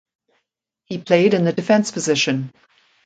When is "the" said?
1.45-1.53